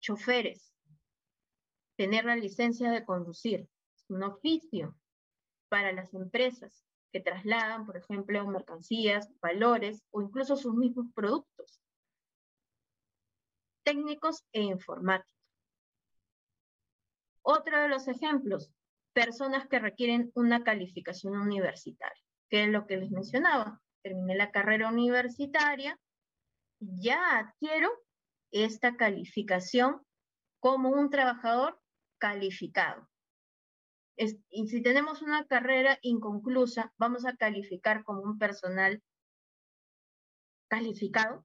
[0.00, 0.75] Choferes,
[1.96, 4.96] tener la licencia de conducir, es un oficio
[5.68, 11.80] para las empresas que trasladan, por ejemplo, mercancías, valores o incluso sus mismos productos
[13.86, 15.32] técnicos e informáticos.
[17.42, 18.72] Otro de los ejemplos,
[19.12, 22.20] personas que requieren una calificación universitaria,
[22.50, 23.80] que es lo que les mencionaba.
[24.02, 25.96] Terminé la carrera universitaria,
[26.80, 27.88] ya adquiero
[28.50, 30.02] esta calificación
[30.58, 31.80] como un trabajador
[32.18, 33.08] calificado.
[34.16, 39.02] y si tenemos una carrera inconclusa, vamos a calificar como un personal
[40.68, 41.44] calificado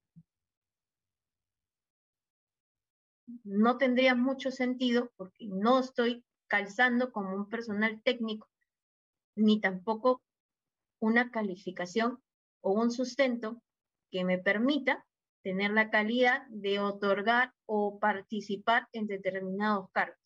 [3.44, 8.50] no tendría mucho sentido porque no estoy calzando como un personal técnico,
[9.36, 10.22] ni tampoco
[11.00, 12.22] una calificación
[12.62, 13.62] o un sustento
[14.12, 15.06] que me permita
[15.44, 20.21] tener la calidad de otorgar o participar en determinados cargos.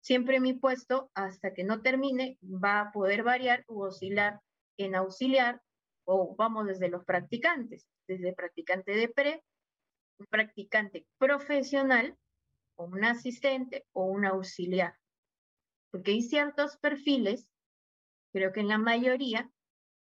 [0.00, 4.40] Siempre mi puesto, hasta que no termine, va a poder variar o oscilar
[4.78, 5.62] en auxiliar
[6.04, 9.44] o vamos desde los practicantes, desde practicante de pre,
[10.18, 12.16] un practicante profesional,
[12.80, 14.94] o un asistente o un auxiliar.
[15.90, 17.46] Porque hay ciertos perfiles,
[18.32, 19.50] creo que en la mayoría,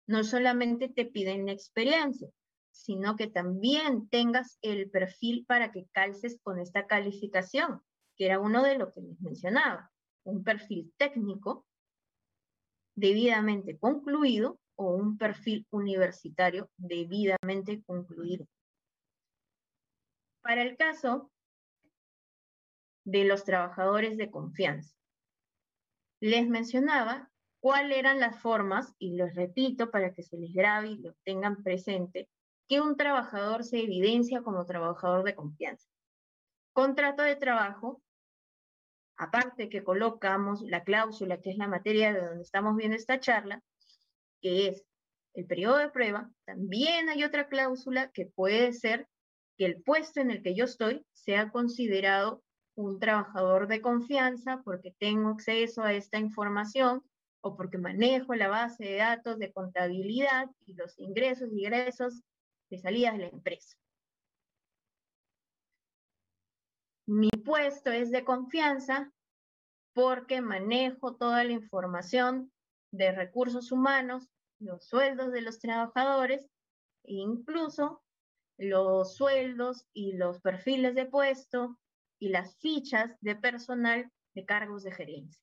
[0.07, 2.29] no solamente te piden experiencia,
[2.71, 7.81] sino que también tengas el perfil para que calces con esta calificación,
[8.17, 9.91] que era uno de lo que les mencionaba,
[10.25, 11.67] un perfil técnico
[12.97, 18.47] debidamente concluido o un perfil universitario debidamente concluido.
[20.43, 21.31] Para el caso
[23.05, 24.97] de los trabajadores de confianza,
[26.21, 30.99] les mencionaba cuáles eran las formas, y los repito para que se les grabe y
[30.99, 32.29] lo tengan presente,
[32.69, 35.89] que un trabajador se evidencia como trabajador de confianza.
[36.73, 38.03] Contrato de trabajo,
[39.17, 43.63] aparte que colocamos la cláusula, que es la materia de donde estamos viendo esta charla,
[44.41, 44.85] que es
[45.35, 49.07] el periodo de prueba, también hay otra cláusula que puede ser
[49.59, 52.43] que el puesto en el que yo estoy sea considerado
[52.75, 57.03] un trabajador de confianza porque tengo acceso a esta información
[57.41, 62.23] o porque manejo la base de datos de contabilidad y los ingresos y egresos
[62.71, 63.77] de salidas de la empresa.
[67.07, 69.13] Mi puesto es de confianza
[69.95, 72.53] porque manejo toda la información
[72.93, 74.29] de recursos humanos,
[74.59, 76.49] los sueldos de los trabajadores
[77.07, 78.03] incluso
[78.59, 81.79] los sueldos y los perfiles de puesto
[82.19, 85.41] y las fichas de personal de cargos de gerencia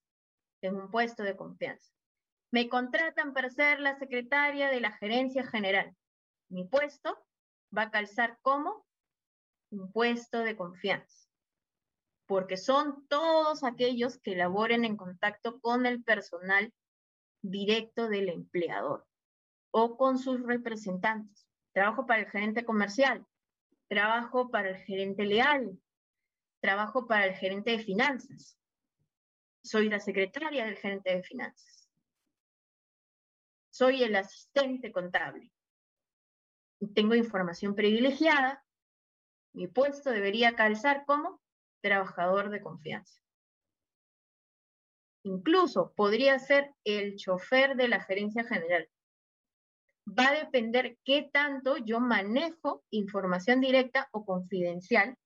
[0.61, 1.91] en un puesto de confianza.
[2.51, 5.95] Me contratan para ser la secretaria de la gerencia general.
[6.49, 7.17] Mi puesto
[7.75, 8.85] va a calzar como
[9.71, 11.22] un puesto de confianza,
[12.33, 16.73] porque son todos aquellos que laboren en contacto con el personal
[17.43, 19.05] directo del empleador
[19.69, 21.47] o con sus representantes.
[21.73, 23.23] Trabajo para el gerente comercial,
[23.87, 25.79] trabajo para el gerente leal,
[26.59, 28.57] trabajo para el gerente de finanzas.
[29.63, 31.87] Soy la secretaria del gerente de finanzas.
[33.69, 35.51] Soy el asistente contable.
[36.95, 38.65] Tengo información privilegiada.
[39.53, 41.42] Mi puesto debería calzar como
[41.83, 43.21] trabajador de confianza.
[45.25, 48.89] Incluso podría ser el chofer de la gerencia general.
[50.07, 55.17] Va a depender qué tanto yo manejo información directa o confidencial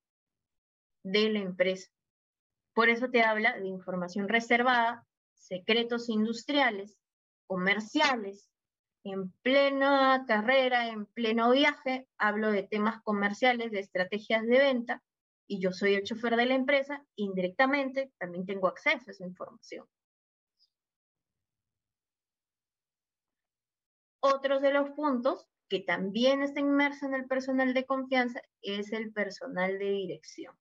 [1.02, 1.90] de la empresa.
[2.74, 5.04] Por eso te habla de información reservada,
[5.34, 6.96] secretos industriales,
[7.46, 8.50] comerciales.
[9.04, 15.02] En plena carrera, en pleno viaje, hablo de temas comerciales, de estrategias de venta,
[15.48, 19.86] y yo soy el chofer de la empresa, indirectamente también tengo acceso a esa información.
[24.20, 29.12] Otros de los puntos que también está inmerso en el personal de confianza es el
[29.12, 30.54] personal de dirección.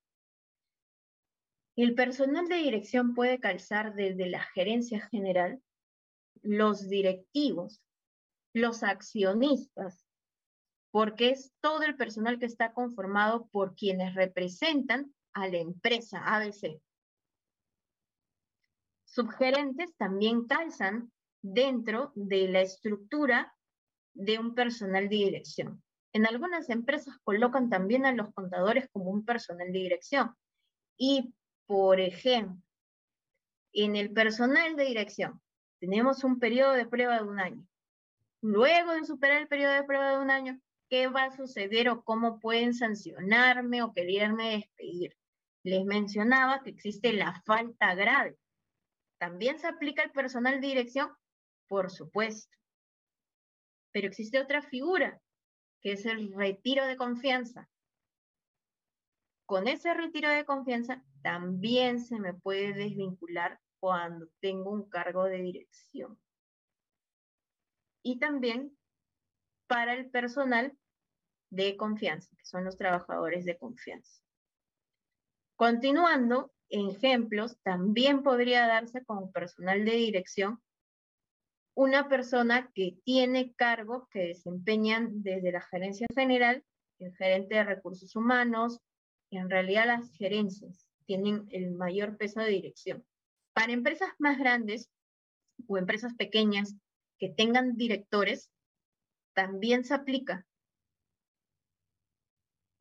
[1.76, 5.62] El personal de dirección puede calzar desde la gerencia general,
[6.42, 7.84] los directivos,
[8.54, 10.07] los accionistas,
[10.92, 16.82] porque es todo el personal que está conformado por quienes representan a la empresa ABC.
[19.06, 21.12] Subgerentes también calzan
[21.42, 23.54] dentro de la estructura
[24.14, 25.84] de un personal de dirección.
[26.14, 30.36] En algunas empresas colocan también a los contadores como un personal de dirección.
[30.98, 31.34] Y
[31.68, 32.62] por ejemplo,
[33.74, 35.42] en el personal de dirección
[35.80, 37.68] tenemos un periodo de prueba de un año.
[38.42, 40.60] Luego de superar el periodo de prueba de un año,
[40.90, 45.18] ¿qué va a suceder o cómo pueden sancionarme o quererme despedir?
[45.64, 48.38] Les mencionaba que existe la falta grave.
[49.20, 51.10] ¿También se aplica el personal de dirección?
[51.68, 52.56] Por supuesto.
[53.92, 55.20] Pero existe otra figura,
[55.82, 57.68] que es el retiro de confianza
[59.48, 65.42] con ese retiro de confianza también se me puede desvincular cuando tengo un cargo de
[65.42, 66.20] dirección.
[68.04, 68.78] Y también
[69.68, 70.78] para el personal
[71.50, 74.22] de confianza, que son los trabajadores de confianza.
[75.56, 80.62] Continuando, ejemplos, también podría darse como personal de dirección
[81.78, 86.64] una persona que tiene cargos que desempeñan desde la gerencia general,
[86.98, 88.80] el gerente de recursos humanos,
[89.30, 93.06] en realidad las gerencias tienen el mayor peso de dirección.
[93.54, 94.90] Para empresas más grandes
[95.68, 96.76] o empresas pequeñas
[97.20, 98.50] que tengan directores,
[99.38, 100.48] también se aplica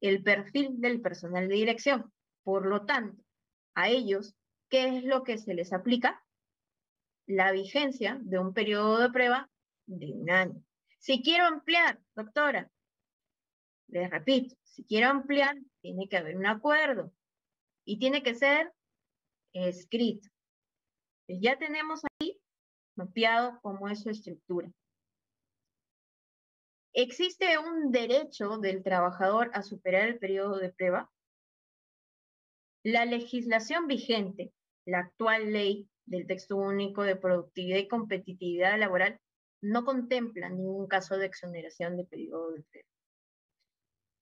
[0.00, 2.11] el perfil del personal de dirección.
[2.44, 3.22] Por lo tanto,
[3.74, 4.34] a ellos,
[4.70, 6.24] ¿qué es lo que se les aplica?
[7.26, 9.50] La vigencia de un periodo de prueba
[9.84, 10.64] de un año.
[10.98, 12.70] Si quiero ampliar, doctora,
[13.88, 17.12] les repito, si quiero ampliar, tiene que haber un acuerdo
[17.84, 18.72] y tiene que ser
[19.52, 20.30] escrito.
[21.28, 22.40] Ya tenemos ahí
[22.94, 24.72] mapeado cómo es su estructura.
[26.99, 31.12] ¿Existe un derecho del trabajador a superar el periodo de prueba?
[32.82, 34.55] La legislación vigente,
[34.86, 39.20] la actual ley del texto único de productividad y competitividad laboral,
[39.61, 42.88] no contempla ningún caso de exoneración de periodo de prueba.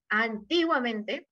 [0.09, 1.29] Antiguamente,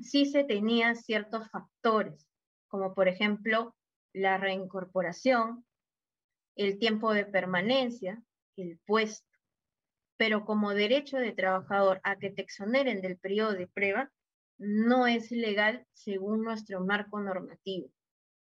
[0.00, 2.26] sí se tenían ciertos factores,
[2.68, 3.76] como por ejemplo
[4.14, 5.66] la reincorporación,
[6.56, 8.22] el tiempo de permanencia,
[8.56, 9.31] el puesto,
[10.22, 14.08] pero como derecho de trabajador a que te exoneren del periodo de prueba,
[14.56, 17.90] no es legal según nuestro marco normativo.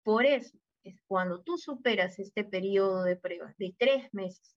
[0.02, 4.56] Por eso es cuando tú superas este periodo de prueba de tres meses,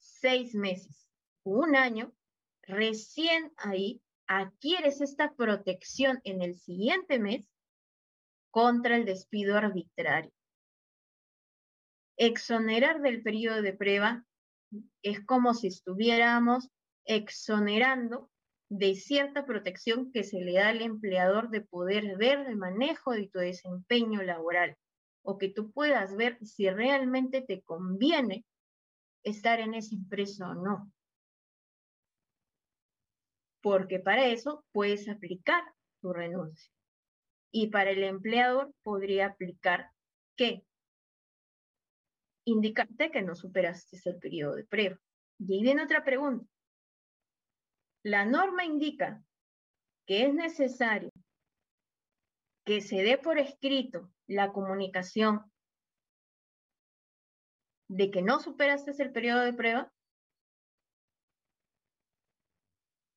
[0.00, 1.08] seis meses
[1.44, 2.12] un año,
[2.60, 7.48] recién ahí adquieres esta protección en el siguiente mes
[8.50, 10.34] contra el despido arbitrario.
[12.18, 14.26] Exonerar del periodo de prueba
[15.02, 16.68] es como si estuviéramos
[17.04, 18.30] exonerando
[18.68, 23.28] de cierta protección que se le da al empleador de poder ver el manejo de
[23.28, 24.76] tu desempeño laboral
[25.22, 28.44] o que tú puedas ver si realmente te conviene
[29.24, 30.90] estar en esa empresa o no.
[33.60, 35.62] Porque para eso puedes aplicar
[36.00, 36.72] tu renuncia.
[37.52, 39.90] Y para el empleador podría aplicar
[40.36, 40.64] que
[42.44, 44.98] indicarte que no superaste el periodo de prueba.
[45.38, 46.46] Y ahí viene otra pregunta.
[48.04, 49.22] La norma indica
[50.06, 51.10] que es necesario
[52.64, 55.52] que se dé por escrito la comunicación
[57.88, 59.92] de que no superaste el periodo de prueba?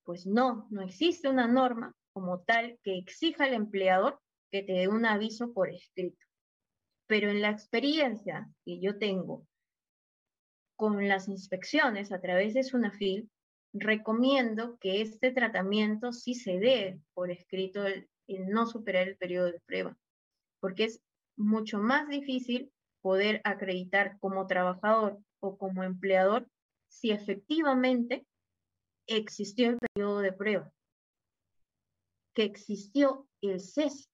[0.04, 4.20] Pues no, no existe una norma como tal que exija al empleador
[4.52, 6.25] que te dé un aviso por escrito.
[7.08, 9.46] Pero en la experiencia que yo tengo
[10.76, 13.30] con las inspecciones a través de SUNAFIL,
[13.74, 19.60] recomiendo que este tratamiento sí se dé por escrito el, no superar el periodo de
[19.66, 19.98] prueba,
[20.60, 21.02] porque es
[21.38, 26.48] mucho más difícil poder acreditar como trabajador o como empleador
[26.88, 28.26] si efectivamente
[29.08, 30.72] existió el periodo de prueba,
[32.34, 34.06] que existió el cese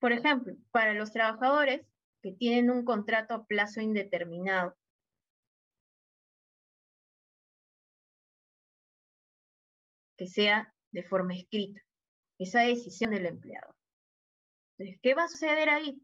[0.00, 1.86] por ejemplo, para los trabajadores
[2.22, 4.76] que tienen un contrato a plazo indeterminado,
[10.16, 11.80] que sea de forma escrita,
[12.38, 13.74] esa decisión del empleado.
[14.76, 16.02] Entonces, ¿qué va a suceder ahí?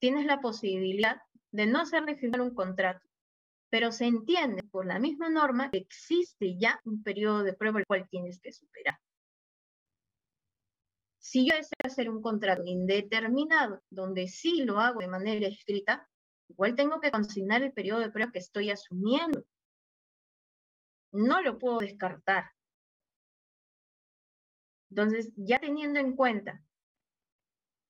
[0.00, 3.06] Tienes la posibilidad de no hacerle firmar un contrato,
[3.70, 7.86] pero se entiende por la misma norma que existe ya un periodo de prueba el
[7.86, 8.98] cual tienes que superar.
[11.32, 16.06] Si yo deseo hacer un contrato indeterminado, donde sí lo hago de manera escrita,
[16.46, 19.42] igual tengo que consignar el periodo de prueba que estoy asumiendo.
[21.10, 22.50] No lo puedo descartar.
[24.90, 26.62] Entonces, ya teniendo en cuenta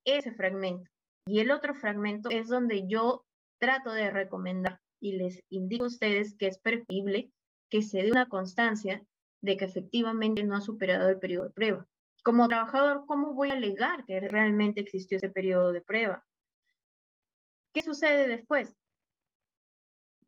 [0.04, 0.88] ese fragmento
[1.26, 3.24] y el otro fragmento es donde yo
[3.58, 7.32] trato de recomendar y les indico a ustedes que es preferible
[7.68, 9.04] que se dé una constancia
[9.40, 11.88] de que efectivamente no ha superado el periodo de prueba
[12.22, 16.24] como trabajador, ¿cómo voy a alegar que realmente existió ese periodo de prueba?
[17.72, 18.74] ¿Qué sucede después?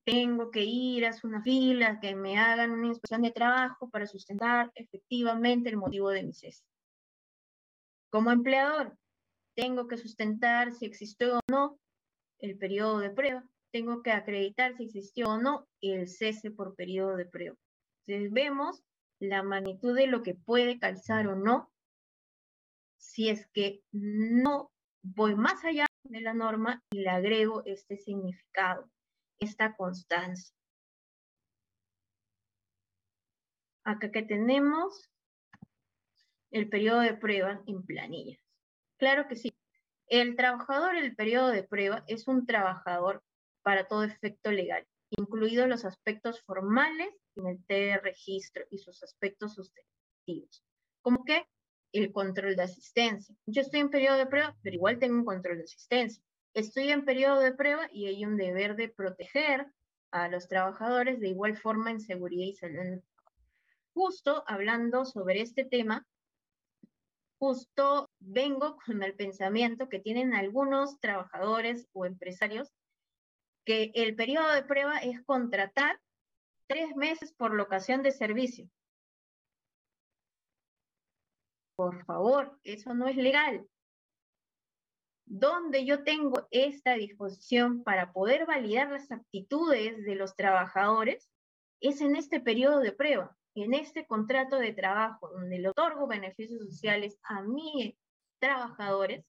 [0.05, 4.70] Tengo que ir a una fila, que me hagan una inspección de trabajo para sustentar
[4.74, 6.64] efectivamente el motivo de mi cese.
[8.11, 8.97] Como empleador,
[9.55, 11.78] tengo que sustentar si existió o no
[12.38, 13.45] el periodo de prueba.
[13.72, 17.57] Tengo que acreditar si existió o no el cese por periodo de prueba.
[18.07, 18.82] Entonces vemos
[19.20, 21.72] la magnitud de lo que puede calzar o no
[23.05, 28.91] si es que no voy más allá de la norma y le agrego este significado,
[29.39, 30.55] esta constancia.
[33.85, 35.11] Acá que tenemos
[36.51, 38.41] el periodo de prueba en planillas.
[38.97, 39.53] Claro que sí.
[40.07, 43.23] El trabajador el periodo de prueba es un trabajador
[43.63, 49.03] para todo efecto legal, incluidos los aspectos formales en el T de registro y sus
[49.03, 50.65] aspectos sustantivos,
[51.03, 51.47] como que
[51.95, 53.34] el control de asistencia.
[53.47, 56.22] Yo estoy en periodo de prueba, pero igual tengo un control de asistencia.
[56.53, 59.68] Estoy en periodo de prueba y hay un deber de proteger
[60.11, 63.01] a los trabajadores de igual forma en seguridad y salud.
[63.95, 66.05] Justo hablando sobre este tema,
[67.38, 72.72] justo vengo con el pensamiento que tienen algunos trabajadores o empresarios
[73.64, 76.01] que el periodo de prueba es contratar
[76.66, 78.68] tres meses por locación de servicio.
[81.77, 83.66] Por favor, eso no es legal.
[85.27, 91.31] Donde yo tengo esta disposición para poder validar las actitudes de los trabajadores
[91.81, 96.61] es en este periodo de prueba, en este contrato de trabajo, donde le otorgo beneficios
[96.61, 97.95] sociales a mis
[98.39, 99.25] trabajadores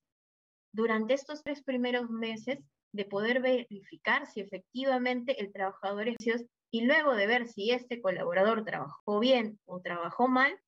[0.74, 2.60] durante estos tres primeros meses
[2.92, 8.66] de poder verificar si efectivamente el trabajador es y luego de ver si este colaborador
[8.66, 10.60] trabajó bien o trabajó mal,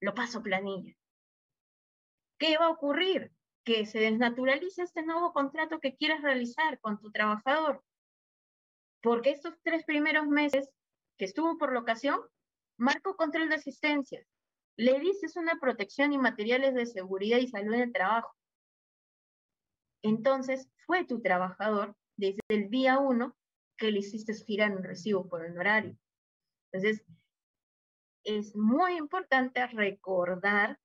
[0.00, 0.94] lo paso planilla.
[2.42, 3.30] ¿Qué va a ocurrir?
[3.64, 7.84] Que se desnaturalice este nuevo contrato que quieras realizar con tu trabajador.
[9.00, 10.68] Porque estos tres primeros meses
[11.18, 12.20] que estuvo por locación,
[12.76, 14.26] marco control de asistencia.
[14.76, 18.34] Le dices una protección y materiales de seguridad y salud en el trabajo
[20.02, 23.36] entonces fue tu trabajador desde el día uno
[23.78, 25.96] que le hiciste girar un recibo por honorario.
[26.72, 27.04] Entonces,
[28.24, 30.78] es muy importante recordar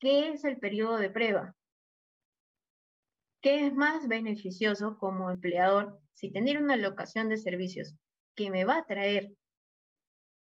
[0.00, 1.54] qué es el periodo de prueba.
[3.42, 7.94] ¿Qué es más beneficioso como empleador si tener una locación de servicios
[8.34, 9.32] que me va a traer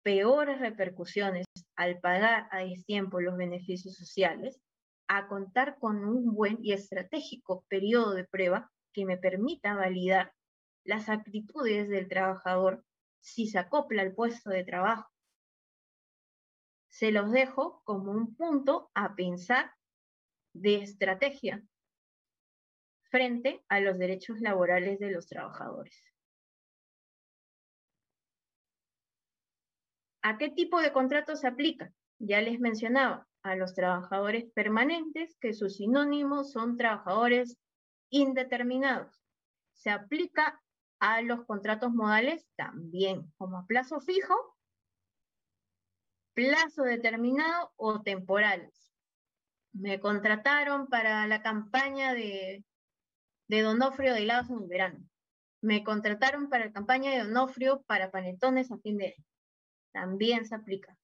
[0.02, 1.44] peores repercusiones
[1.76, 4.60] al pagar a tiempo los beneficios sociales
[5.08, 10.32] a contar con un buen y estratégico periodo de prueba que me permita validar
[10.84, 12.84] las actitudes del trabajador
[13.20, 15.09] si se acopla al puesto de trabajo.
[16.90, 19.72] Se los dejo como un punto a pensar
[20.52, 21.62] de estrategia
[23.10, 26.12] frente a los derechos laborales de los trabajadores.
[30.22, 31.92] ¿A qué tipo de contrato se aplica?
[32.18, 37.56] Ya les mencionaba, a los trabajadores permanentes, que sus sinónimos son trabajadores
[38.10, 39.22] indeterminados.
[39.72, 40.62] Se aplica
[41.00, 44.49] a los contratos modales también, como a plazo fijo,
[46.34, 48.92] plazo determinado o temporales.
[49.72, 52.64] Me contrataron para la campaña de,
[53.48, 54.98] de Donofrio de helados en el verano.
[55.60, 59.24] Me contrataron para la campaña de Donofrio para panetones a fin de año.
[59.92, 60.96] También se aplica.